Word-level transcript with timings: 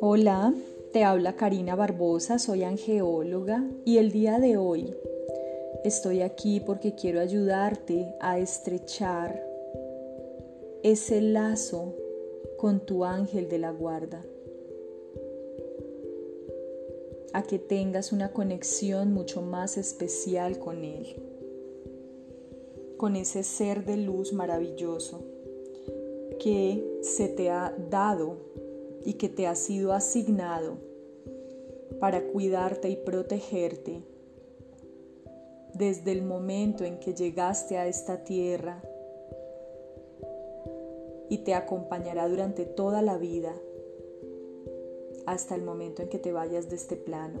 Hola, 0.00 0.54
te 0.92 1.04
habla 1.04 1.36
Karina 1.36 1.74
Barbosa, 1.74 2.38
soy 2.38 2.62
angeóloga 2.62 3.68
y 3.84 3.98
el 3.98 4.12
día 4.12 4.38
de 4.38 4.56
hoy 4.56 4.94
estoy 5.84 6.22
aquí 6.22 6.60
porque 6.60 6.94
quiero 6.94 7.20
ayudarte 7.20 8.14
a 8.20 8.38
estrechar 8.38 9.44
ese 10.82 11.20
lazo 11.20 11.94
con 12.56 12.80
tu 12.80 13.04
ángel 13.04 13.48
de 13.48 13.58
la 13.58 13.70
guarda, 13.70 14.24
a 17.32 17.42
que 17.42 17.58
tengas 17.58 18.12
una 18.12 18.32
conexión 18.32 19.12
mucho 19.12 19.42
más 19.42 19.76
especial 19.76 20.58
con 20.58 20.84
él, 20.84 21.23
con 22.96 23.16
ese 23.16 23.42
ser 23.42 23.84
de 23.84 23.96
luz 23.96 24.32
maravilloso 24.32 25.22
que 26.38 27.00
se 27.02 27.28
te 27.28 27.50
ha 27.50 27.74
dado 27.90 28.36
y 29.04 29.14
que 29.14 29.28
te 29.28 29.46
ha 29.46 29.54
sido 29.54 29.92
asignado 29.92 30.78
para 32.00 32.22
cuidarte 32.28 32.88
y 32.88 32.96
protegerte 32.96 34.02
desde 35.74 36.12
el 36.12 36.22
momento 36.22 36.84
en 36.84 36.98
que 36.98 37.14
llegaste 37.14 37.76
a 37.78 37.86
esta 37.86 38.24
tierra 38.24 38.82
y 41.28 41.38
te 41.38 41.54
acompañará 41.54 42.28
durante 42.28 42.64
toda 42.64 43.02
la 43.02 43.16
vida 43.18 43.54
hasta 45.26 45.54
el 45.54 45.62
momento 45.62 46.02
en 46.02 46.08
que 46.08 46.18
te 46.18 46.32
vayas 46.32 46.68
de 46.68 46.76
este 46.76 46.96
plano. 46.96 47.40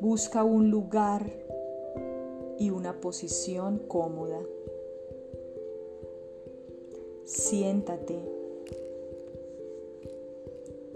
Busca 0.00 0.44
un 0.44 0.70
lugar 0.70 1.30
y 2.58 2.70
una 2.70 3.00
posición 3.00 3.78
cómoda. 3.78 4.40
Siéntate 7.24 8.18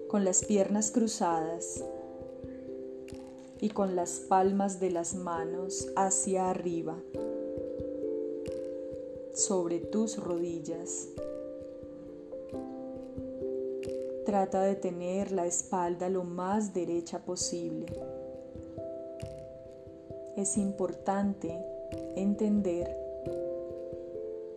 con 0.09 0.25
las 0.25 0.45
piernas 0.45 0.91
cruzadas 0.91 1.85
y 3.61 3.71
con 3.71 3.97
las 3.97 4.21
palmas 4.21 4.81
de 4.81 4.91
las 4.91 5.15
manos 5.15 5.89
hacia 5.97 6.51
arriba 6.51 6.99
sobre 9.35 9.79
tus 9.79 10.19
rodillas. 10.19 11.09
Trata 14.27 14.63
de 14.63 14.77
tener 14.77 15.33
la 15.33 15.47
espalda 15.47 16.09
lo 16.09 16.25
más 16.25 16.75
derecha 16.75 17.25
posible. 17.25 17.87
Es 20.43 20.57
importante 20.57 21.57
entender 22.17 22.97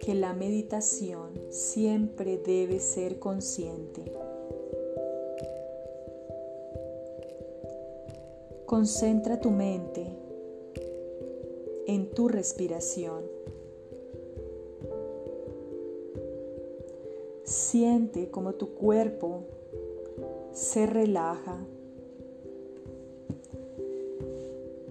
que 0.02 0.16
la 0.16 0.34
meditación 0.34 1.30
siempre 1.52 2.40
debe 2.40 2.80
ser 2.80 3.20
consciente. 3.20 4.12
Concentra 8.66 9.40
tu 9.40 9.52
mente 9.52 10.08
en 11.86 12.10
tu 12.10 12.30
respiración. 12.30 13.22
Siente 17.44 18.32
como 18.32 18.56
tu 18.56 18.74
cuerpo 18.74 19.44
se 20.52 20.88
relaja. 20.88 21.64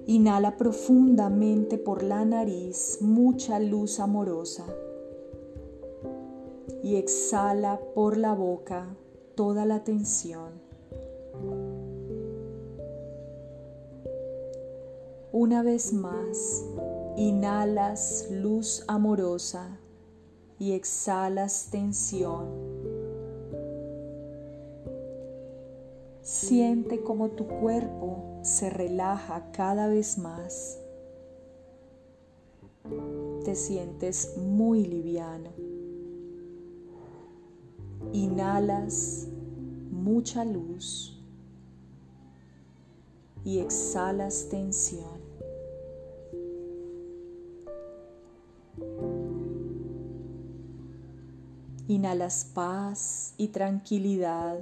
Inhala 0.06 0.58
profundamente 0.58 1.78
por 1.78 2.02
la 2.02 2.24
nariz 2.24 2.98
mucha 3.00 3.58
luz 3.58 4.00
amorosa 4.00 4.66
y 6.83 6.97
exhala 6.97 7.80
por 7.94 8.19
la 8.19 8.34
boca 8.34 8.94
toda 9.34 9.64
la 9.64 9.82
tensión. 9.82 10.60
Una 15.32 15.62
vez 15.62 15.93
más, 15.93 16.64
inhalas 17.16 18.28
luz 18.31 18.84
amorosa 18.87 19.81
y 20.59 20.72
exhalas 20.72 21.69
tensión. 21.70 22.63
Siente 26.25 27.03
como 27.03 27.33
tu 27.33 27.47
cuerpo 27.47 28.41
se 28.41 28.71
relaja 28.71 29.51
cada 29.53 29.89
vez 29.89 30.17
más. 30.17 30.81
Te 33.45 33.55
sientes 33.55 34.39
muy 34.39 34.87
liviano. 34.87 35.51
Inhalas 38.15 39.29
mucha 39.91 40.47
luz 40.47 41.23
y 43.45 43.59
exhalas 43.59 44.49
tensión. 44.49 45.21
Inhalas 51.87 52.47
paz 52.55 53.35
y 53.37 53.49
tranquilidad. 53.49 54.59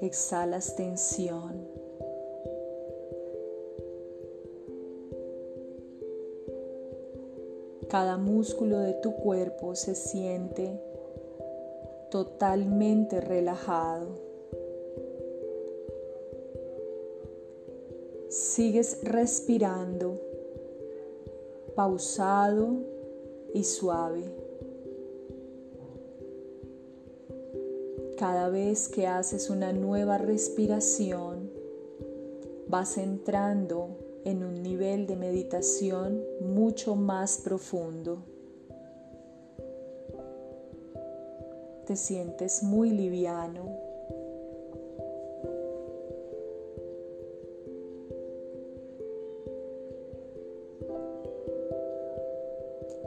Exhalas 0.00 0.76
tensión. 0.76 1.66
Cada 7.88 8.16
músculo 8.16 8.78
de 8.78 8.94
tu 8.94 9.14
cuerpo 9.14 9.74
se 9.74 9.94
siente 9.94 10.80
totalmente 12.10 13.20
relajado. 13.20 14.08
Sigues 18.28 18.98
respirando 19.04 20.20
pausado 21.74 22.68
y 23.52 23.64
suave. 23.64 24.43
Cada 28.16 28.48
vez 28.48 28.88
que 28.88 29.08
haces 29.08 29.50
una 29.50 29.72
nueva 29.72 30.18
respiración, 30.18 31.50
vas 32.68 32.96
entrando 32.96 33.98
en 34.24 34.44
un 34.44 34.62
nivel 34.62 35.08
de 35.08 35.16
meditación 35.16 36.22
mucho 36.40 36.94
más 36.94 37.38
profundo. 37.38 38.24
Te 41.86 41.96
sientes 41.96 42.62
muy 42.62 42.90
liviano. 42.90 43.84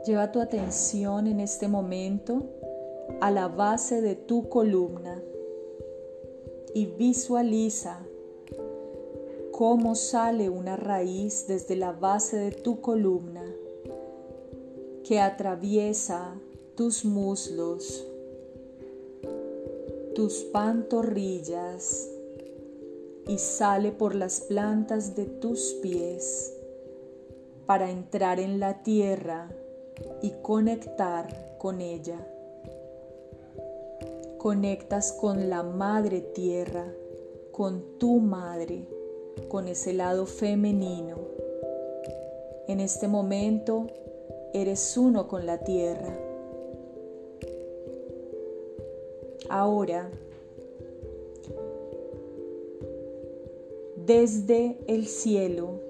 Lleva 0.06 0.32
tu 0.34 0.42
atención 0.42 1.28
en 1.28 1.40
este 1.40 1.70
momento 1.70 2.44
a 3.20 3.32
la 3.32 3.48
base 3.48 4.02
de 4.02 4.16
tu 4.16 4.48
columna 4.48 5.22
y 6.76 6.86
visualiza 6.86 8.06
cómo 9.52 9.96
sale 9.96 10.50
una 10.50 10.78
raíz 10.78 11.48
desde 11.48 11.76
la 11.76 11.94
base 11.94 12.38
de 12.38 12.52
tu 12.52 12.80
columna 12.80 13.44
que 15.04 15.20
atraviesa 15.20 16.36
tus 16.76 17.06
muslos, 17.06 18.06
tus 20.14 20.44
pantorrillas 20.44 22.12
y 23.28 23.40
sale 23.40 23.92
por 23.92 24.14
las 24.14 24.42
plantas 24.42 25.16
de 25.16 25.26
tus 25.26 25.74
pies 25.82 26.54
para 27.66 27.90
entrar 27.90 28.40
en 28.40 28.60
la 28.60 28.84
tierra 28.84 29.50
y 30.22 30.34
conectar 30.44 31.58
con 31.58 31.82
ella. 31.82 32.37
Conectas 34.38 35.14
con 35.14 35.50
la 35.50 35.64
madre 35.64 36.22
tierra, 36.22 36.94
con 37.52 37.98
tu 37.98 38.20
madre 38.20 38.86
con 39.48 39.68
ese 39.68 39.94
lado 39.94 40.26
femenino. 40.26 41.18
En 42.68 42.80
este 42.80 43.08
momento 43.08 43.88
eres 44.54 44.98
uno 44.98 45.28
con 45.28 45.46
la 45.46 45.60
tierra. 45.60 46.18
Ahora, 49.50 50.12
desde 54.06 54.78
el 54.88 55.08
cielo 55.08 55.87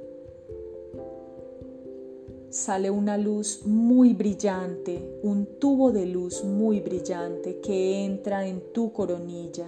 sale 2.50 2.90
una 2.90 3.18
luz 3.18 3.66
muy 3.66 4.14
brillante, 4.14 5.20
un 5.24 5.60
tubo 5.60 5.92
de 5.92 6.06
luz 6.06 6.44
muy 6.44 6.80
brillante 6.80 7.60
que 7.60 8.06
entra 8.06 8.48
en 8.48 8.74
tu 8.74 8.92
coronilla. 8.94 9.68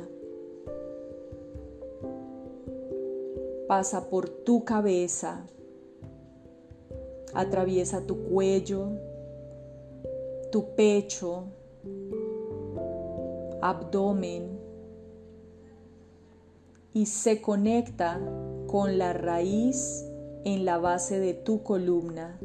pasa 3.69 4.09
por 4.09 4.27
tu 4.27 4.63
cabeza 4.63 5.45
atraviesa 7.35 8.01
tu 8.01 8.17
cuello, 8.23 8.87
tu 10.51 10.73
pecho, 10.75 11.43
abdomen 13.61 14.59
y 16.93 17.05
se 17.05 17.41
conecta 17.41 18.19
con 18.65 18.97
la 18.97 19.13
raíz 19.13 20.03
en 20.45 20.65
la 20.65 20.79
base 20.79 21.19
de 21.19 21.35
tu 21.35 21.61
columna. 21.61 22.39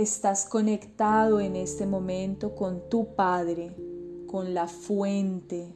Estás 0.00 0.46
conectado 0.46 1.40
en 1.40 1.56
este 1.56 1.84
momento 1.84 2.54
con 2.54 2.88
tu 2.88 3.14
Padre, 3.14 3.76
con 4.26 4.54
la 4.54 4.66
fuente, 4.66 5.74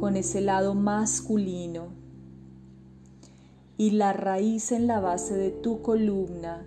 con 0.00 0.16
ese 0.16 0.40
lado 0.40 0.74
masculino. 0.74 1.90
Y 3.78 3.92
la 3.92 4.12
raíz 4.12 4.72
en 4.72 4.88
la 4.88 4.98
base 4.98 5.36
de 5.36 5.52
tu 5.52 5.82
columna 5.82 6.66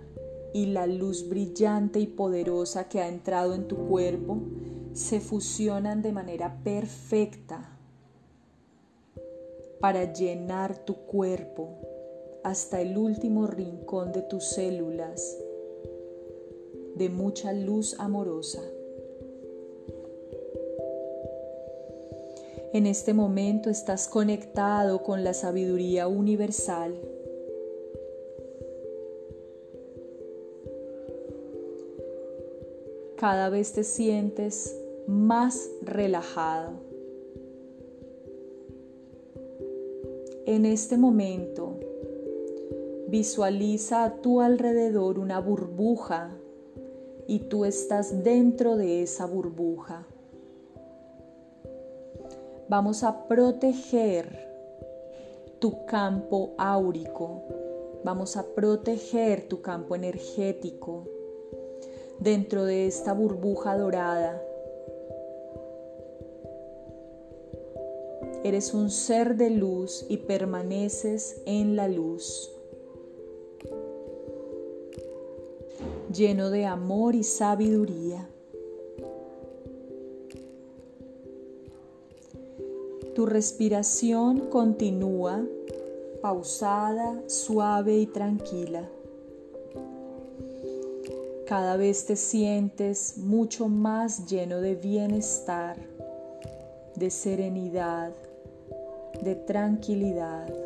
y 0.54 0.64
la 0.64 0.86
luz 0.86 1.28
brillante 1.28 2.00
y 2.00 2.06
poderosa 2.06 2.88
que 2.88 3.02
ha 3.02 3.08
entrado 3.08 3.54
en 3.54 3.68
tu 3.68 3.76
cuerpo 3.76 4.38
se 4.94 5.20
fusionan 5.20 6.00
de 6.00 6.12
manera 6.12 6.56
perfecta 6.64 7.76
para 9.78 10.10
llenar 10.10 10.78
tu 10.86 10.94
cuerpo 10.94 11.68
hasta 12.44 12.80
el 12.80 12.96
último 12.96 13.46
rincón 13.46 14.12
de 14.12 14.22
tus 14.22 14.44
células 14.44 15.36
de 16.96 17.10
mucha 17.10 17.52
luz 17.52 17.94
amorosa. 17.98 18.62
En 22.72 22.86
este 22.86 23.12
momento 23.12 23.68
estás 23.68 24.08
conectado 24.08 25.02
con 25.02 25.22
la 25.22 25.34
sabiduría 25.34 26.08
universal. 26.08 26.94
Cada 33.16 33.50
vez 33.50 33.72
te 33.72 33.84
sientes 33.84 34.74
más 35.06 35.70
relajado. 35.82 36.72
En 40.46 40.64
este 40.64 40.96
momento, 40.96 41.78
visualiza 43.08 44.04
a 44.04 44.22
tu 44.22 44.40
alrededor 44.40 45.18
una 45.18 45.40
burbuja 45.40 46.38
y 47.26 47.40
tú 47.40 47.64
estás 47.64 48.22
dentro 48.22 48.76
de 48.76 49.02
esa 49.02 49.26
burbuja. 49.26 50.06
Vamos 52.68 53.02
a 53.04 53.28
proteger 53.28 54.46
tu 55.58 55.86
campo 55.86 56.54
áurico, 56.58 57.42
vamos 58.04 58.36
a 58.36 58.44
proteger 58.54 59.48
tu 59.48 59.62
campo 59.62 59.94
energético 59.94 61.04
dentro 62.18 62.64
de 62.64 62.86
esta 62.86 63.12
burbuja 63.12 63.76
dorada. 63.76 64.42
Eres 68.44 68.74
un 68.74 68.90
ser 68.90 69.36
de 69.36 69.50
luz 69.50 70.06
y 70.08 70.18
permaneces 70.18 71.42
en 71.46 71.74
la 71.74 71.88
luz. 71.88 72.55
Lleno 76.16 76.50
de 76.50 76.64
amor 76.64 77.14
y 77.14 77.22
sabiduría. 77.22 78.26
Tu 83.14 83.26
respiración 83.26 84.48
continúa 84.48 85.44
pausada, 86.22 87.22
suave 87.28 87.98
y 87.98 88.06
tranquila. 88.06 88.88
Cada 91.46 91.76
vez 91.76 92.06
te 92.06 92.16
sientes 92.16 93.18
mucho 93.18 93.68
más 93.68 94.26
lleno 94.26 94.60
de 94.60 94.74
bienestar, 94.74 95.76
de 96.96 97.10
serenidad, 97.10 98.12
de 99.22 99.34
tranquilidad. 99.34 100.65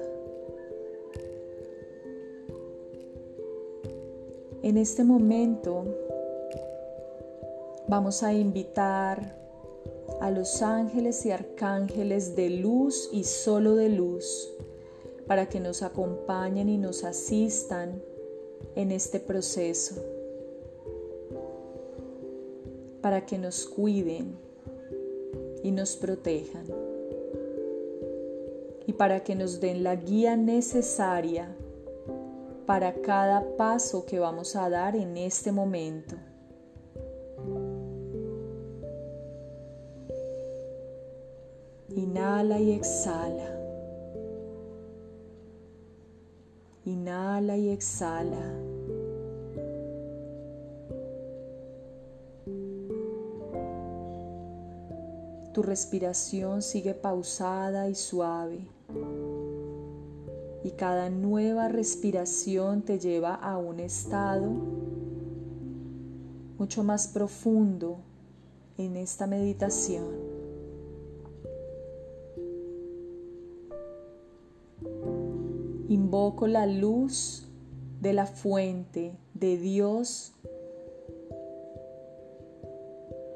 En 4.63 4.77
este 4.77 5.05
momento 5.05 5.87
vamos 7.89 8.23
a 8.23 8.35
invitar 8.35 9.35
a 10.21 10.31
los 10.31 10.61
ángeles 10.61 11.25
y 11.25 11.31
arcángeles 11.31 12.37
de 12.37 12.51
luz 12.51 13.09
y 13.11 13.25
solo 13.25 13.75
de 13.75 13.89
luz 13.89 14.53
para 15.27 15.49
que 15.49 15.61
nos 15.61 15.83
acompañen 15.83 16.69
y 16.69 16.77
nos 16.77 17.05
asistan 17.05 18.03
en 18.75 18.93
este 18.93 19.19
proceso, 19.19 19.95
para 23.01 23.25
que 23.25 23.39
nos 23.39 23.65
cuiden 23.65 24.37
y 25.63 25.71
nos 25.71 25.97
protejan 25.97 26.67
y 28.87 28.93
para 28.93 29.25
que 29.25 29.35
nos 29.35 29.59
den 29.59 29.85
la 29.85 29.97
guía 29.97 30.37
necesaria 30.37 31.57
para 32.71 32.93
cada 33.03 33.57
paso 33.57 34.07
que 34.07 34.21
vamos 34.21 34.55
a 34.55 34.71
dar 34.71 34.95
en 34.95 35.17
este 35.17 35.51
momento. 35.51 36.15
Inhala 41.89 42.61
y 42.61 42.71
exhala. 42.71 43.59
Inhala 46.85 47.57
y 47.57 47.71
exhala. 47.71 48.55
Tu 55.53 55.61
respiración 55.61 56.63
sigue 56.63 56.95
pausada 56.95 57.89
y 57.89 57.97
suave 57.97 58.80
cada 60.81 61.11
nueva 61.11 61.69
respiración 61.69 62.81
te 62.81 62.99
lleva 62.99 63.35
a 63.35 63.59
un 63.59 63.81
estado 63.81 64.49
mucho 66.57 66.83
más 66.83 67.09
profundo 67.09 67.99
en 68.79 68.97
esta 68.97 69.27
meditación. 69.27 70.07
Invoco 75.91 76.47
la 76.47 76.65
luz 76.65 77.47
de 78.01 78.15
la 78.15 78.25
fuente 78.25 79.13
de 79.35 79.59
Dios 79.59 80.33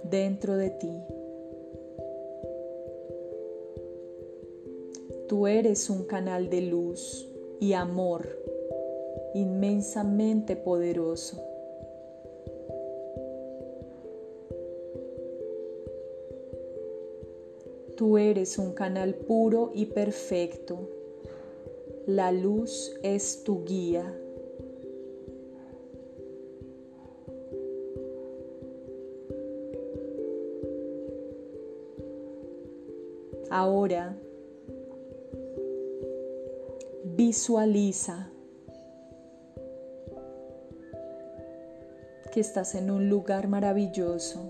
dentro 0.02 0.56
de 0.56 0.70
ti. 0.70 0.98
Tú 5.28 5.46
eres 5.46 5.90
un 5.90 6.04
canal 6.04 6.48
de 6.48 6.62
luz 6.62 7.28
y 7.60 7.72
amor 7.72 8.44
inmensamente 9.34 10.56
poderoso. 10.56 11.42
Tú 17.96 18.18
eres 18.18 18.58
un 18.58 18.72
canal 18.72 19.14
puro 19.14 19.70
y 19.74 19.86
perfecto. 19.86 20.88
La 22.06 22.32
luz 22.32 22.94
es 23.02 23.44
tu 23.44 23.64
guía. 23.64 24.20
Ahora 33.50 34.18
Visualiza 37.26 38.28
que 42.30 42.40
estás 42.40 42.74
en 42.74 42.90
un 42.90 43.08
lugar 43.08 43.48
maravilloso, 43.48 44.40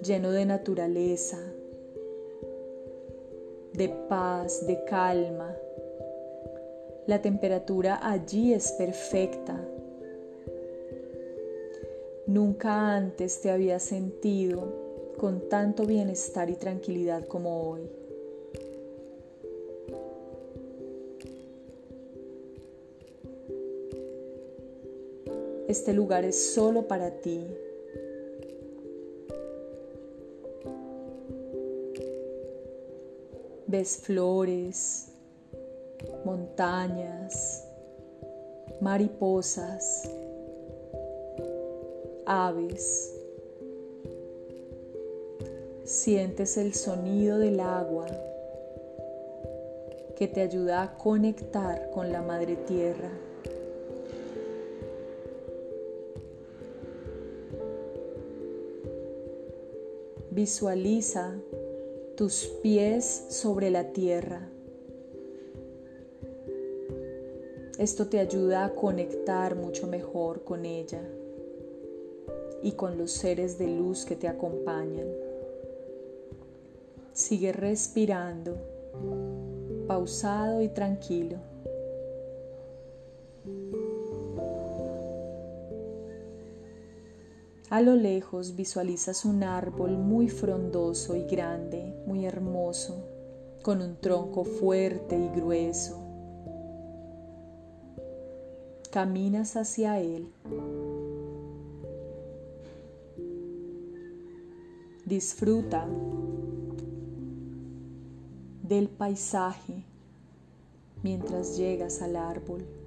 lleno 0.00 0.30
de 0.30 0.46
naturaleza, 0.46 1.40
de 3.72 3.88
paz, 4.08 4.64
de 4.64 4.84
calma. 4.84 5.56
La 7.08 7.20
temperatura 7.20 7.98
allí 8.00 8.54
es 8.54 8.70
perfecta. 8.70 9.60
Nunca 12.28 12.94
antes 12.94 13.40
te 13.40 13.50
había 13.50 13.80
sentido 13.80 14.72
con 15.18 15.48
tanto 15.48 15.84
bienestar 15.84 16.48
y 16.48 16.54
tranquilidad 16.54 17.26
como 17.26 17.68
hoy. 17.68 18.01
Este 25.72 25.94
lugar 25.94 26.26
es 26.26 26.52
solo 26.52 26.86
para 26.86 27.22
ti. 27.22 27.46
Ves 33.66 33.96
flores, 33.96 35.08
montañas, 36.26 37.66
mariposas, 38.82 40.10
aves. 42.26 43.10
Sientes 45.84 46.58
el 46.58 46.74
sonido 46.74 47.38
del 47.38 47.60
agua 47.60 48.08
que 50.16 50.28
te 50.28 50.42
ayuda 50.42 50.82
a 50.82 50.98
conectar 50.98 51.88
con 51.92 52.12
la 52.12 52.20
madre 52.20 52.56
tierra. 52.56 53.10
Visualiza 60.34 61.34
tus 62.16 62.46
pies 62.62 63.26
sobre 63.28 63.70
la 63.70 63.92
tierra. 63.92 64.48
Esto 67.76 68.06
te 68.06 68.18
ayuda 68.18 68.64
a 68.64 68.74
conectar 68.74 69.56
mucho 69.56 69.86
mejor 69.86 70.42
con 70.42 70.64
ella 70.64 71.02
y 72.62 72.72
con 72.72 72.96
los 72.96 73.10
seres 73.10 73.58
de 73.58 73.66
luz 73.66 74.06
que 74.06 74.16
te 74.16 74.26
acompañan. 74.26 75.08
Sigue 77.12 77.52
respirando, 77.52 78.56
pausado 79.86 80.62
y 80.62 80.70
tranquilo. 80.70 81.51
A 87.72 87.80
lo 87.80 87.96
lejos 87.96 88.54
visualizas 88.54 89.24
un 89.24 89.42
árbol 89.42 89.92
muy 89.92 90.28
frondoso 90.28 91.16
y 91.16 91.24
grande, 91.24 91.94
muy 92.06 92.26
hermoso, 92.26 93.02
con 93.62 93.80
un 93.80 93.96
tronco 93.96 94.44
fuerte 94.44 95.18
y 95.18 95.34
grueso. 95.34 95.98
Caminas 98.90 99.56
hacia 99.56 99.98
él. 100.00 100.28
Disfruta 105.06 105.88
del 108.64 108.90
paisaje 108.90 109.82
mientras 111.02 111.56
llegas 111.56 112.02
al 112.02 112.16
árbol. 112.16 112.81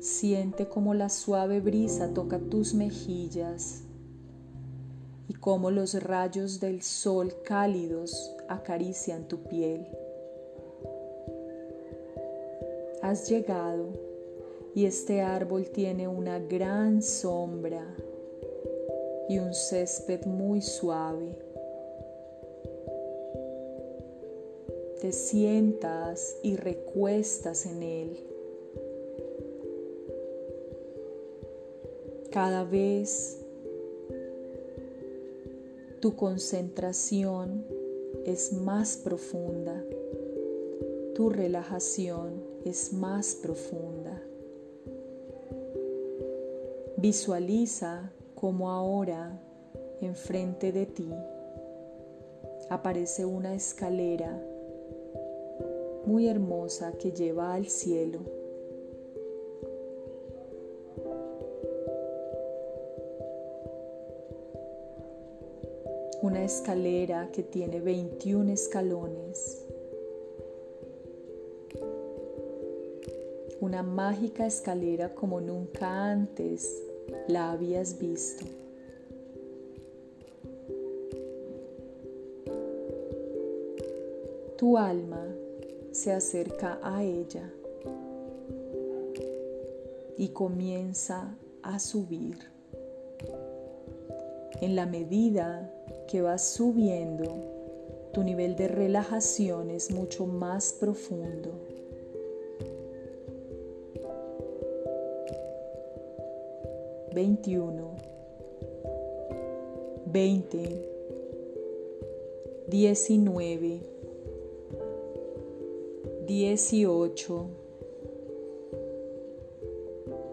Siente 0.00 0.68
como 0.68 0.94
la 0.94 1.08
suave 1.08 1.60
brisa 1.60 2.14
toca 2.14 2.38
tus 2.38 2.72
mejillas 2.72 3.82
y 5.28 5.34
como 5.34 5.72
los 5.72 6.00
rayos 6.02 6.60
del 6.60 6.82
sol 6.82 7.34
cálidos 7.44 8.36
acarician 8.48 9.26
tu 9.26 9.42
piel. 9.42 9.88
Has 13.02 13.28
llegado 13.28 13.88
y 14.74 14.86
este 14.86 15.20
árbol 15.20 15.68
tiene 15.70 16.06
una 16.06 16.38
gran 16.38 17.02
sombra 17.02 17.84
y 19.28 19.38
un 19.38 19.52
césped 19.52 20.26
muy 20.26 20.62
suave. 20.62 21.36
Te 25.00 25.10
sientas 25.10 26.36
y 26.42 26.56
recuestas 26.56 27.66
en 27.66 27.82
él. 27.82 28.37
Cada 32.40 32.62
vez 32.62 33.36
tu 35.98 36.14
concentración 36.14 37.66
es 38.24 38.52
más 38.52 38.96
profunda, 38.96 39.82
tu 41.16 41.30
relajación 41.30 42.40
es 42.64 42.92
más 42.92 43.34
profunda. 43.34 44.22
Visualiza 46.96 48.12
como 48.36 48.70
ahora 48.70 49.42
enfrente 50.00 50.70
de 50.70 50.86
ti 50.86 51.10
aparece 52.70 53.24
una 53.24 53.52
escalera 53.52 54.40
muy 56.06 56.28
hermosa 56.28 56.92
que 56.92 57.10
lleva 57.10 57.54
al 57.54 57.66
cielo. 57.66 58.37
Una 66.38 66.44
escalera 66.44 67.32
que 67.32 67.42
tiene 67.42 67.80
21 67.80 68.52
escalones, 68.52 69.66
una 73.60 73.82
mágica 73.82 74.46
escalera 74.46 75.16
como 75.16 75.40
nunca 75.40 76.12
antes 76.12 76.80
la 77.26 77.50
habías 77.50 77.98
visto. 77.98 78.44
Tu 84.56 84.78
alma 84.78 85.26
se 85.90 86.12
acerca 86.12 86.78
a 86.84 87.02
ella 87.02 87.50
y 90.16 90.28
comienza 90.28 91.36
a 91.64 91.80
subir. 91.80 92.38
En 94.60 94.76
la 94.76 94.86
medida 94.86 95.72
que 96.08 96.22
vas 96.22 96.42
subiendo, 96.42 97.24
tu 98.12 98.24
nivel 98.24 98.56
de 98.56 98.66
relajación 98.66 99.70
es 99.70 99.92
mucho 99.92 100.26
más 100.26 100.72
profundo. 100.72 101.50
Veintiuno, 107.14 107.90
veinte, 110.06 110.88
diecinueve, 112.68 113.80
dieciocho, 116.26 117.46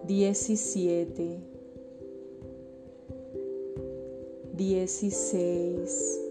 diecisiete, 0.03 1.39
dieciséis, 4.55 6.21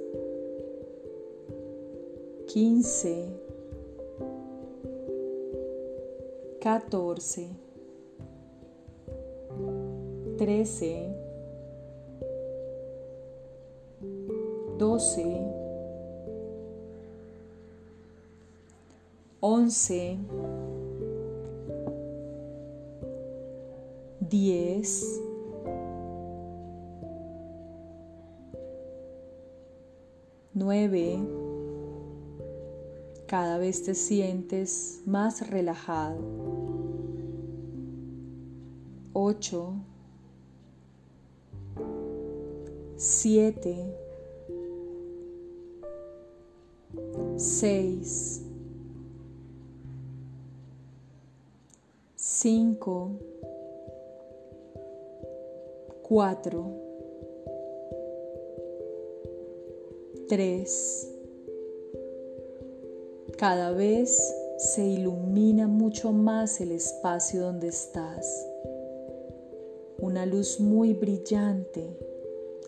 quince, 2.50 3.28
catorce, 6.58 7.50
trece, 10.38 11.14
doce, 14.78 15.26
once, 19.42 20.18
diez, 24.18 25.23
9. 30.64 31.18
Cada 33.26 33.58
vez 33.58 33.82
te 33.82 33.94
sientes 33.94 35.02
más 35.04 35.50
relajado. 35.50 36.16
8. 39.12 39.74
7. 42.96 43.94
6. 47.36 48.42
5. 52.16 53.10
4. 56.02 56.83
3. 60.28 61.10
Cada 63.36 63.72
vez 63.72 64.34
se 64.56 64.86
ilumina 64.86 65.68
mucho 65.68 66.12
más 66.12 66.60
el 66.62 66.72
espacio 66.72 67.42
donde 67.42 67.68
estás. 67.68 68.46
Una 69.98 70.24
luz 70.24 70.60
muy 70.60 70.94
brillante 70.94 71.98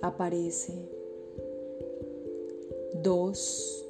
aparece. 0.02 0.74
2. 3.02 3.86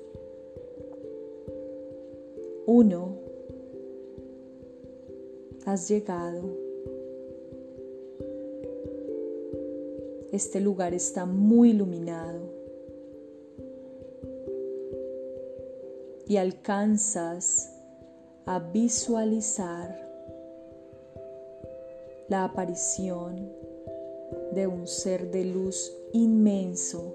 1. 2.67 3.19
Has 5.65 5.89
llegado. 5.89 6.43
Este 10.31 10.61
lugar 10.61 10.95
está 10.95 11.27
muy 11.27 11.71
iluminado. 11.71 12.46
Y 16.27 16.37
alcanzas 16.39 17.73
a 18.45 18.59
visualizar 18.59 20.07
la 22.29 22.45
aparición 22.45 23.53
de 24.53 24.67
un 24.67 24.87
ser 24.87 25.31
de 25.31 25.45
luz 25.45 25.93
inmenso, 26.13 27.15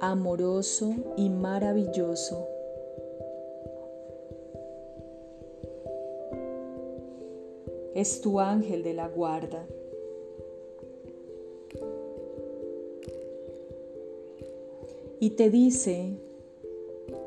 amoroso 0.00 0.94
y 1.16 1.30
maravilloso. 1.30 2.48
Es 7.94 8.20
tu 8.20 8.40
ángel 8.40 8.82
de 8.82 8.94
la 8.94 9.06
guarda. 9.08 9.64
Y 15.20 15.30
te 15.30 15.48
dice 15.48 16.18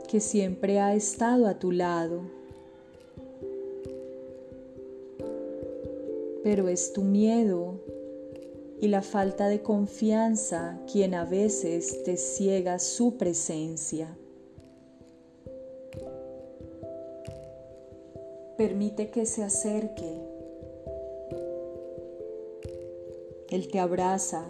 que 0.08 0.20
siempre 0.20 0.80
ha 0.80 0.96
estado 0.96 1.48
a 1.48 1.60
tu 1.60 1.72
lado 1.72 2.38
pero 6.48 6.70
es 6.70 6.94
tu 6.94 7.02
miedo 7.02 7.74
y 8.80 8.88
la 8.88 9.02
falta 9.02 9.50
de 9.50 9.62
confianza 9.62 10.80
quien 10.90 11.14
a 11.14 11.26
veces 11.26 12.04
te 12.06 12.16
ciega 12.16 12.80
su 12.80 13.18
presencia. 13.18 14.18
Permite 18.58 19.10
que 19.10 19.26
se 19.26 19.44
acerque. 19.44 20.22
Él 23.50 23.68
te 23.68 23.80
abraza. 23.80 24.46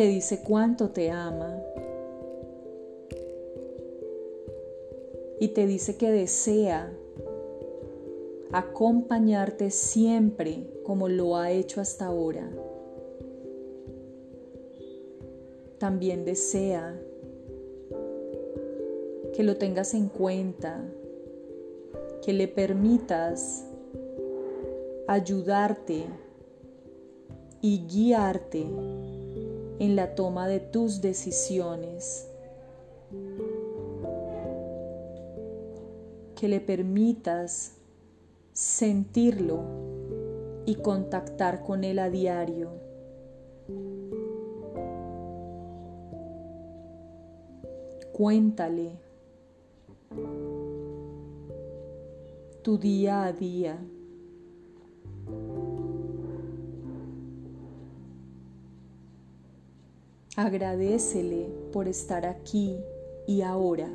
Te 0.00 0.06
dice 0.06 0.40
cuánto 0.42 0.88
te 0.88 1.10
ama. 1.10 1.62
y 5.38 5.48
te 5.48 5.66
dice 5.66 5.98
que 5.98 6.10
desea 6.10 6.90
acompañarte 8.50 9.70
siempre 9.70 10.70
como 10.84 11.06
lo 11.10 11.36
ha 11.36 11.50
hecho 11.50 11.82
hasta 11.82 12.06
ahora. 12.06 12.50
También 15.76 16.24
desea 16.24 16.98
que 19.34 19.42
lo 19.42 19.58
tengas 19.58 19.92
en 19.92 20.08
cuenta, 20.08 20.82
que 22.24 22.32
le 22.32 22.48
permitas 22.48 23.66
ayudarte 25.06 26.06
y 27.60 27.86
guiarte 27.86 28.66
en 29.80 29.96
la 29.96 30.14
toma 30.14 30.46
de 30.46 30.60
tus 30.60 31.00
decisiones. 31.00 32.30
que 36.40 36.48
le 36.48 36.58
permitas 36.58 37.72
sentirlo 38.54 39.60
y 40.64 40.76
contactar 40.76 41.62
con 41.62 41.84
él 41.84 41.98
a 41.98 42.08
diario. 42.08 42.70
Cuéntale 48.14 48.92
tu 52.62 52.78
día 52.78 53.24
a 53.24 53.32
día. 53.34 53.78
Agradecele 60.40 61.48
por 61.70 61.86
estar 61.86 62.24
aquí 62.24 62.78
y 63.26 63.42
ahora. 63.42 63.90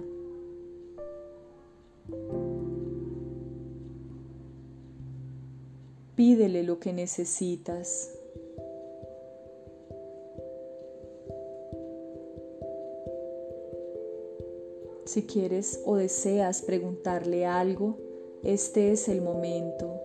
Pídele 6.16 6.62
lo 6.62 6.78
que 6.78 6.94
necesitas. 6.94 8.12
Si 15.06 15.24
quieres 15.24 15.82
o 15.84 15.96
deseas 15.96 16.62
preguntarle 16.62 17.48
algo, 17.48 17.98
este 18.44 18.92
es 18.92 19.10
el 19.10 19.24
momento. 19.24 20.05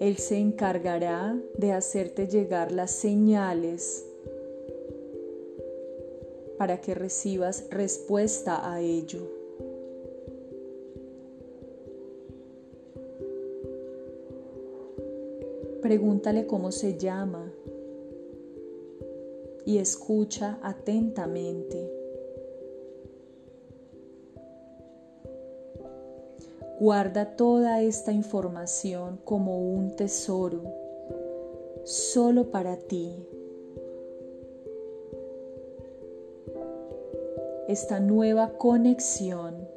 Él 0.00 0.16
se 0.16 0.38
encargará 0.38 1.38
de 1.58 1.72
hacerte 1.72 2.26
llegar 2.26 2.72
las 2.72 2.90
señales 2.90 4.06
para 6.56 6.80
que 6.80 6.94
recibas 6.94 7.66
respuesta 7.70 8.72
a 8.72 8.80
ello. 8.80 9.20
Pregúntale 15.82 16.46
cómo 16.46 16.72
se 16.72 16.96
llama 16.96 17.52
y 19.66 19.76
escucha 19.78 20.58
atentamente. 20.62 21.99
Guarda 26.80 27.36
toda 27.36 27.82
esta 27.82 28.10
información 28.10 29.20
como 29.24 29.58
un 29.58 29.94
tesoro 29.94 30.62
solo 31.84 32.50
para 32.50 32.76
ti. 32.76 33.14
Esta 37.68 38.00
nueva 38.00 38.58
conexión 38.58 39.68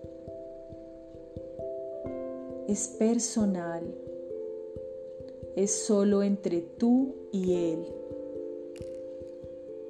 es 2.68 2.88
personal 2.88 3.84
es 5.56 5.72
solo 5.72 6.24
entre 6.24 6.62
tú 6.62 7.13
y 7.32 7.54
Él. 7.54 7.86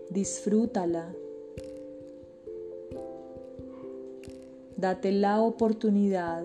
Disfrútala. 0.09 1.15
Date 4.75 5.11
la 5.13 5.41
oportunidad 5.41 6.43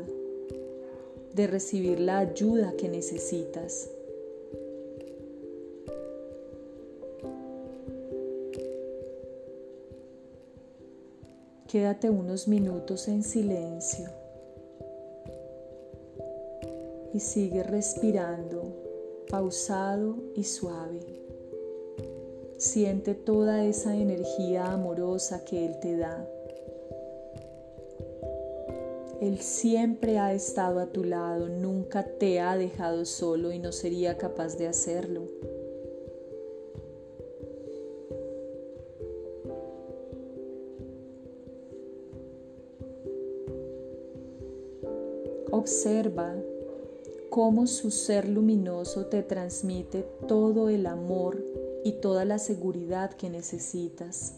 de 1.38 1.46
recibir 1.46 2.00
la 2.00 2.18
ayuda 2.18 2.74
que 2.76 2.88
necesitas. 2.88 3.88
Quédate 11.68 12.10
unos 12.10 12.48
minutos 12.48 13.06
en 13.06 13.22
silencio 13.22 14.08
y 17.14 17.20
sigue 17.20 17.62
respirando 17.62 18.74
pausado 19.30 20.16
y 20.34 20.42
suave. 20.42 21.22
Siente 22.56 23.14
toda 23.14 23.64
esa 23.64 23.94
energía 23.94 24.72
amorosa 24.72 25.44
que 25.44 25.66
Él 25.66 25.78
te 25.78 25.96
da. 25.96 26.28
Él 29.20 29.38
siempre 29.40 30.18
ha 30.18 30.32
estado 30.32 30.78
a 30.78 30.92
tu 30.92 31.02
lado, 31.02 31.48
nunca 31.48 32.04
te 32.04 32.38
ha 32.38 32.56
dejado 32.56 33.04
solo 33.04 33.52
y 33.52 33.58
no 33.58 33.72
sería 33.72 34.16
capaz 34.16 34.56
de 34.56 34.68
hacerlo. 34.68 35.26
Observa 45.50 46.36
cómo 47.28 47.66
su 47.66 47.90
ser 47.90 48.28
luminoso 48.28 49.06
te 49.06 49.24
transmite 49.24 50.06
todo 50.28 50.68
el 50.68 50.86
amor 50.86 51.44
y 51.84 51.92
toda 51.92 52.24
la 52.24 52.38
seguridad 52.38 53.12
que 53.14 53.30
necesitas. 53.30 54.34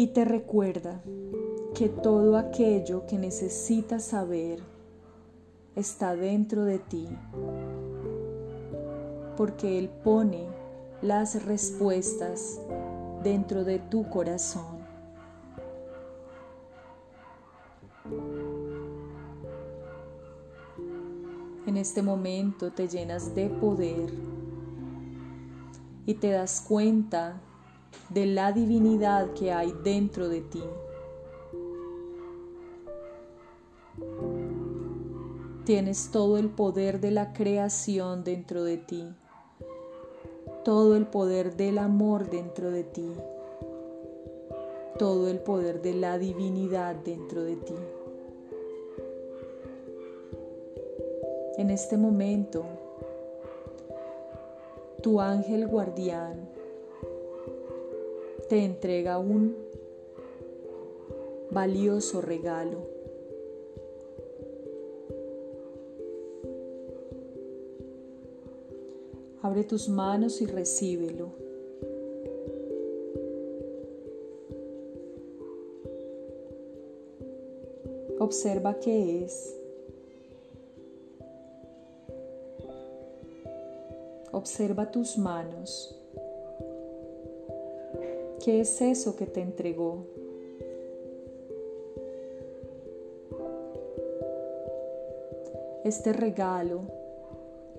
Y 0.00 0.06
te 0.06 0.24
recuerda 0.24 1.02
que 1.74 1.90
todo 1.90 2.38
aquello 2.38 3.04
que 3.06 3.18
necesitas 3.18 4.02
saber 4.02 4.62
está 5.76 6.16
dentro 6.16 6.64
de 6.64 6.78
ti, 6.78 7.06
porque 9.36 9.78
Él 9.78 9.90
pone 9.90 10.46
las 11.02 11.44
respuestas 11.44 12.62
dentro 13.22 13.62
de 13.62 13.78
tu 13.78 14.08
corazón. 14.08 14.78
En 21.66 21.76
este 21.76 22.00
momento 22.00 22.72
te 22.72 22.88
llenas 22.88 23.34
de 23.34 23.50
poder 23.50 24.10
y 26.06 26.14
te 26.14 26.30
das 26.30 26.62
cuenta 26.66 27.42
de 28.10 28.26
la 28.26 28.52
divinidad 28.52 29.32
que 29.34 29.52
hay 29.52 29.72
dentro 29.84 30.28
de 30.28 30.40
ti. 30.40 30.62
Tienes 35.64 36.10
todo 36.10 36.36
el 36.36 36.48
poder 36.48 37.00
de 37.00 37.12
la 37.12 37.32
creación 37.32 38.24
dentro 38.24 38.64
de 38.64 38.76
ti, 38.78 39.04
todo 40.64 40.96
el 40.96 41.06
poder 41.06 41.56
del 41.56 41.78
amor 41.78 42.28
dentro 42.28 42.70
de 42.70 42.82
ti, 42.82 43.12
todo 44.98 45.28
el 45.28 45.38
poder 45.38 45.80
de 45.80 45.94
la 45.94 46.18
divinidad 46.18 46.96
dentro 46.96 47.42
de 47.42 47.56
ti. 47.56 47.74
En 51.56 51.70
este 51.70 51.96
momento, 51.96 52.64
tu 55.02 55.20
ángel 55.20 55.68
guardián 55.68 56.48
te 58.50 58.64
entrega 58.64 59.20
un 59.20 59.56
valioso 61.52 62.20
regalo. 62.20 62.78
Abre 69.40 69.62
tus 69.62 69.88
manos 69.88 70.40
y 70.40 70.46
recíbelo. 70.46 71.30
Observa 78.18 78.80
qué 78.80 79.22
es. 79.26 79.56
Observa 84.32 84.90
tus 84.90 85.16
manos. 85.18 85.99
¿Qué 88.50 88.62
es 88.62 88.80
eso 88.80 89.14
que 89.14 89.26
te 89.26 89.40
entregó? 89.42 90.06
Este 95.84 96.12
regalo 96.12 96.80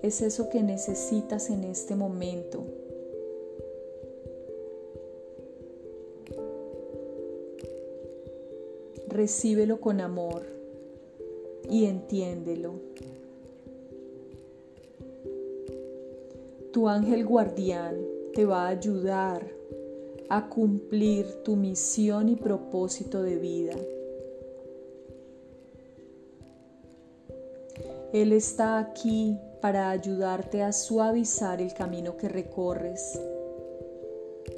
es 0.00 0.22
eso 0.22 0.48
que 0.48 0.62
necesitas 0.62 1.50
en 1.50 1.64
este 1.64 1.94
momento. 1.94 2.64
Recíbelo 9.08 9.78
con 9.78 10.00
amor 10.00 10.46
y 11.68 11.84
entiéndelo. 11.84 12.76
Tu 16.72 16.88
ángel 16.88 17.26
guardián 17.26 17.98
te 18.32 18.46
va 18.46 18.64
a 18.64 18.68
ayudar 18.68 19.61
a 20.28 20.48
cumplir 20.48 21.42
tu 21.42 21.56
misión 21.56 22.28
y 22.28 22.36
propósito 22.36 23.22
de 23.22 23.36
vida. 23.36 23.74
Él 28.12 28.32
está 28.32 28.78
aquí 28.78 29.38
para 29.60 29.90
ayudarte 29.90 30.62
a 30.62 30.72
suavizar 30.72 31.60
el 31.60 31.72
camino 31.72 32.16
que 32.16 32.28
recorres, 32.28 33.20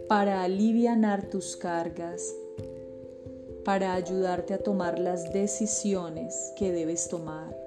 para 0.08 0.42
alivianar 0.42 1.28
tus 1.30 1.56
cargas, 1.56 2.34
para 3.64 3.94
ayudarte 3.94 4.54
a 4.54 4.58
tomar 4.58 4.98
las 4.98 5.32
decisiones 5.32 6.52
que 6.56 6.72
debes 6.72 7.08
tomar 7.08 7.64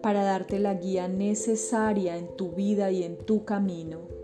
para 0.00 0.24
darte 0.24 0.58
la 0.58 0.74
guía 0.74 1.08
necesaria 1.08 2.16
en 2.16 2.36
tu 2.36 2.52
vida 2.52 2.90
y 2.90 3.04
en 3.04 3.18
tu 3.18 3.44
camino. 3.44 4.19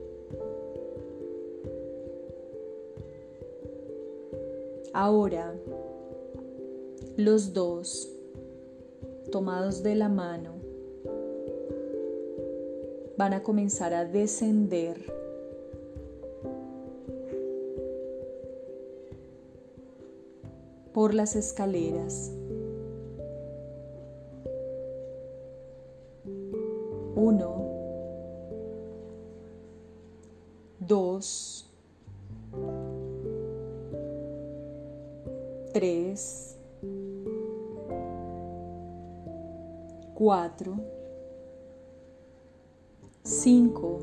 Ahora, 4.99 5.55
los 7.19 7.53
dos, 7.53 8.11
tomados 9.31 9.83
de 9.83 9.95
la 9.95 10.09
mano, 10.09 10.55
van 13.19 13.35
a 13.35 13.43
comenzar 13.43 13.93
a 13.93 14.07
descender 14.07 14.97
por 20.95 21.13
las 21.13 21.37
escaleras. 21.37 22.33
Uno, 27.17 27.67
dos, 30.81 31.66
tres, 35.77 36.59
cuatro, 40.15 40.75
cinco, 43.23 43.99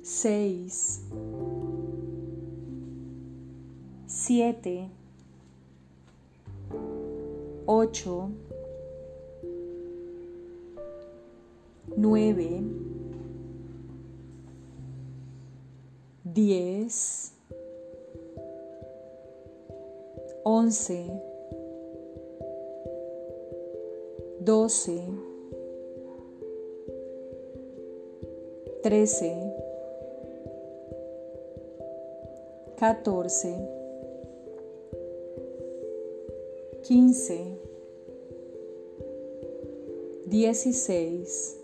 seis, 0.00 1.04
siete, 4.06 4.92
ocho, 7.66 8.30
nueve, 11.96 12.62
diez, 16.22 17.35
once, 20.48 21.04
doce, 24.38 25.02
trece, 28.80 29.34
catorce, 32.76 33.56
quince, 36.86 37.58
dieciséis, 40.26 41.58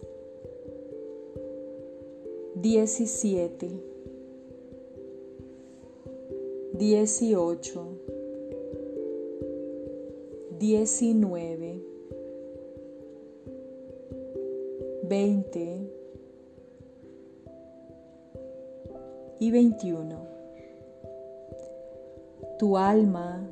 diecisiete, 2.57 3.71
dieciocho, 6.75 8.02
diecinueve, 10.62 11.83
veinte 15.03 15.90
y 19.40 19.51
veintiuno. 19.51 20.25
Tu 22.61 22.77
alma 22.77 23.44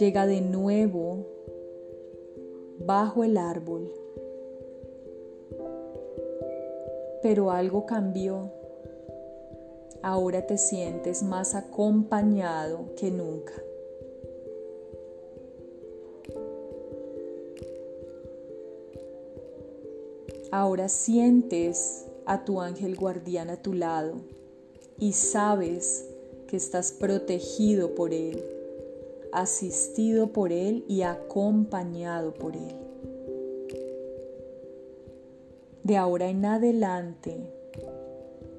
llega 0.00 0.26
de 0.26 0.40
nuevo 0.40 1.26
bajo 2.78 3.22
el 3.22 3.36
árbol 3.36 3.92
pero 7.20 7.50
algo 7.50 7.84
cambió. 7.84 8.52
Ahora 10.00 10.46
te 10.46 10.56
sientes 10.56 11.22
más 11.24 11.54
acompañado 11.56 12.94
que 12.94 13.10
nunca. 13.10 13.65
Ahora 20.58 20.88
sientes 20.88 22.06
a 22.24 22.46
tu 22.46 22.62
ángel 22.62 22.96
guardián 22.96 23.50
a 23.50 23.58
tu 23.58 23.74
lado 23.74 24.14
y 24.98 25.12
sabes 25.12 26.08
que 26.48 26.56
estás 26.56 26.92
protegido 26.92 27.94
por 27.94 28.14
él, 28.14 28.42
asistido 29.32 30.32
por 30.32 30.52
él 30.52 30.82
y 30.88 31.02
acompañado 31.02 32.32
por 32.32 32.56
él. 32.56 32.74
De 35.84 35.98
ahora 35.98 36.30
en 36.30 36.46
adelante 36.46 37.36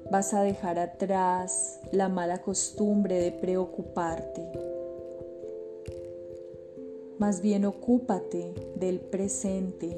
vas 0.08 0.34
a 0.34 0.42
dejar 0.42 0.78
atrás 0.78 1.80
la 1.90 2.08
mala 2.08 2.42
costumbre 2.42 3.18
de 3.18 3.32
preocuparte. 3.32 4.48
Más 7.18 7.40
bien 7.40 7.64
ocúpate 7.64 8.54
del 8.76 9.00
presente. 9.00 9.96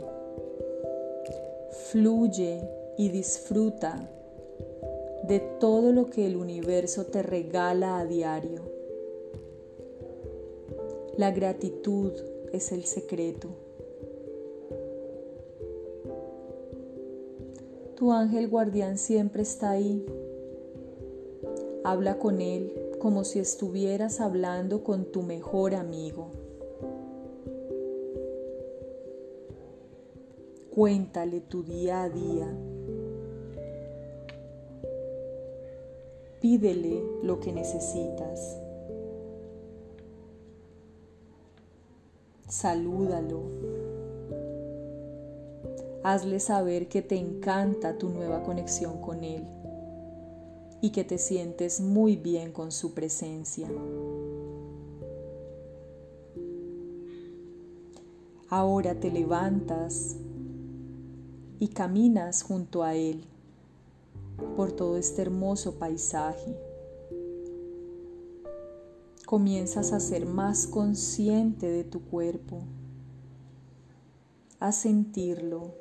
Fluye 1.90 2.62
y 2.96 3.08
disfruta 3.08 4.08
de 5.26 5.40
todo 5.58 5.90
lo 5.90 6.08
que 6.08 6.24
el 6.24 6.36
universo 6.36 7.06
te 7.06 7.20
regala 7.20 7.98
a 7.98 8.04
diario. 8.04 8.62
La 11.16 11.32
gratitud 11.32 12.12
es 12.52 12.70
el 12.70 12.84
secreto. 12.84 13.48
Tu 17.96 18.12
ángel 18.12 18.46
guardián 18.46 18.96
siempre 18.96 19.42
está 19.42 19.70
ahí. 19.70 20.06
Habla 21.82 22.20
con 22.20 22.40
él 22.40 22.72
como 23.00 23.24
si 23.24 23.40
estuvieras 23.40 24.20
hablando 24.20 24.84
con 24.84 25.06
tu 25.06 25.22
mejor 25.22 25.74
amigo. 25.74 26.30
Cuéntale 30.80 31.42
tu 31.42 31.62
día 31.62 32.04
a 32.04 32.08
día. 32.08 32.48
Pídele 36.40 37.02
lo 37.22 37.38
que 37.38 37.52
necesitas. 37.52 38.58
Salúdalo. 42.48 43.42
Hazle 46.02 46.40
saber 46.40 46.88
que 46.88 47.02
te 47.02 47.16
encanta 47.16 47.98
tu 47.98 48.08
nueva 48.08 48.42
conexión 48.42 49.02
con 49.02 49.22
Él 49.22 49.44
y 50.80 50.92
que 50.92 51.04
te 51.04 51.18
sientes 51.18 51.82
muy 51.82 52.16
bien 52.16 52.52
con 52.52 52.72
su 52.72 52.94
presencia. 52.94 53.68
Ahora 58.48 58.94
te 58.94 59.10
levantas 59.10 60.16
y 61.60 61.68
caminas 61.68 62.42
junto 62.42 62.82
a 62.82 62.96
Él 62.96 63.22
por 64.56 64.72
todo 64.72 64.96
este 64.96 65.22
hermoso 65.22 65.74
paisaje. 65.74 66.56
Comienzas 69.26 69.92
a 69.92 70.00
ser 70.00 70.26
más 70.26 70.66
consciente 70.66 71.70
de 71.70 71.84
tu 71.84 72.02
cuerpo, 72.02 72.62
a 74.58 74.72
sentirlo, 74.72 75.74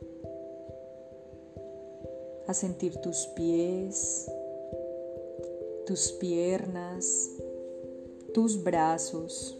a 2.46 2.54
sentir 2.54 2.98
tus 2.98 3.28
pies, 3.36 4.30
tus 5.88 6.12
piernas, 6.12 7.32
tus 8.34 8.62
brazos, 8.63 9.58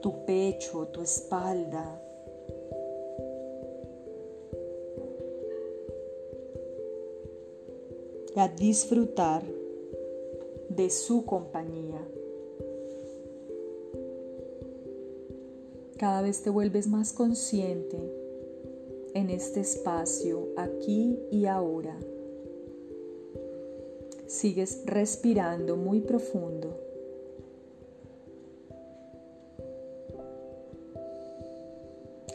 tu 0.00 0.24
pecho, 0.24 0.88
tu 0.88 1.02
espalda, 1.02 2.01
a 8.36 8.48
disfrutar 8.48 9.42
de 10.68 10.88
su 10.90 11.24
compañía. 11.26 12.00
Cada 15.98 16.22
vez 16.22 16.42
te 16.42 16.50
vuelves 16.50 16.88
más 16.88 17.12
consciente 17.12 17.98
en 19.14 19.30
este 19.30 19.60
espacio, 19.60 20.48
aquí 20.56 21.18
y 21.30 21.46
ahora. 21.46 21.96
Sigues 24.26 24.82
respirando 24.86 25.76
muy 25.76 26.00
profundo. 26.00 26.74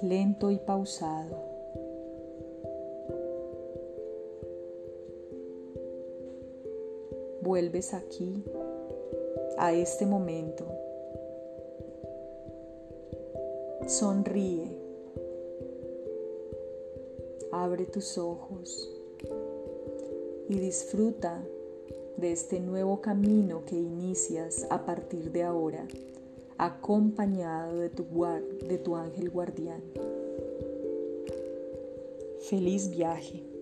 Lento 0.03 0.51
y 0.51 0.57
pausado. 0.59 1.46
Vuelves 7.57 7.95
aquí, 7.95 8.43
a 9.57 9.73
este 9.73 10.05
momento. 10.05 10.63
Sonríe. 13.87 14.77
Abre 17.51 17.85
tus 17.85 18.19
ojos 18.19 18.87
y 20.47 20.59
disfruta 20.59 21.43
de 22.17 22.31
este 22.31 22.59
nuevo 22.59 23.01
camino 23.01 23.63
que 23.65 23.75
inicias 23.75 24.67
a 24.69 24.85
partir 24.85 25.31
de 25.31 25.41
ahora, 25.41 25.87
acompañado 26.59 27.79
de 27.79 27.89
tu, 27.89 28.05
de 28.67 28.77
tu 28.77 28.95
ángel 28.95 29.31
guardián. 29.31 29.81
Feliz 32.39 32.91
viaje. 32.91 33.56